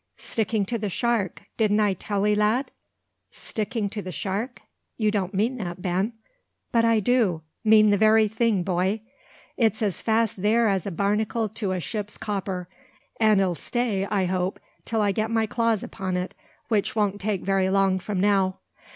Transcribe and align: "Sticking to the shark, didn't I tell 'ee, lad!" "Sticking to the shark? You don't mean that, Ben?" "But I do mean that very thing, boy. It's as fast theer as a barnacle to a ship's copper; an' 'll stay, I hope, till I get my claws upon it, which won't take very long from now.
"Sticking 0.17 0.65
to 0.65 0.79
the 0.79 0.89
shark, 0.89 1.43
didn't 1.57 1.79
I 1.79 1.93
tell 1.93 2.25
'ee, 2.25 2.33
lad!" 2.33 2.71
"Sticking 3.29 3.87
to 3.91 4.01
the 4.01 4.11
shark? 4.11 4.63
You 4.97 5.11
don't 5.11 5.31
mean 5.35 5.57
that, 5.57 5.79
Ben?" 5.79 6.13
"But 6.71 6.83
I 6.83 6.99
do 6.99 7.43
mean 7.63 7.91
that 7.91 7.99
very 7.99 8.27
thing, 8.27 8.63
boy. 8.63 9.01
It's 9.57 9.83
as 9.83 10.01
fast 10.01 10.37
theer 10.37 10.67
as 10.67 10.87
a 10.87 10.91
barnacle 10.91 11.47
to 11.49 11.73
a 11.73 11.79
ship's 11.79 12.17
copper; 12.17 12.67
an' 13.19 13.39
'll 13.45 13.53
stay, 13.53 14.07
I 14.07 14.25
hope, 14.25 14.59
till 14.85 15.03
I 15.03 15.11
get 15.11 15.29
my 15.29 15.45
claws 15.45 15.83
upon 15.83 16.17
it, 16.17 16.33
which 16.67 16.95
won't 16.95 17.21
take 17.21 17.43
very 17.43 17.69
long 17.69 17.99
from 17.99 18.19
now. 18.19 18.57